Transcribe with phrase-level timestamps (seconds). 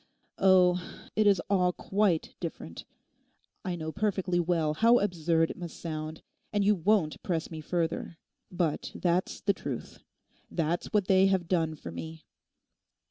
[0.39, 0.81] Oh,
[1.15, 2.85] it is all quite different.
[3.63, 6.23] I know perfectly well how absurd it must sound.
[6.51, 8.17] And you won't press me further.
[8.51, 9.99] But that's the truth:
[10.49, 12.25] that's what they have done for me.